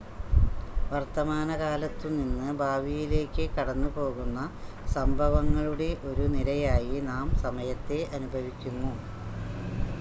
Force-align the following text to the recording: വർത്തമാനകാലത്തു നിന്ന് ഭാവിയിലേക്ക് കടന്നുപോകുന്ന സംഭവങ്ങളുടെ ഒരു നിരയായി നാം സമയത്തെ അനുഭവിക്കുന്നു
വർത്തമാനകാലത്തു 0.91 2.07
നിന്ന് 2.13 2.47
ഭാവിയിലേക്ക് 2.61 3.45
കടന്നുപോകുന്ന 3.51 4.39
സംഭവങ്ങളുടെ 4.93 5.89
ഒരു 6.09 6.25
നിരയായി 6.35 6.97
നാം 7.11 7.29
സമയത്തെ 7.43 7.99
അനുഭവിക്കുന്നു 8.13 8.93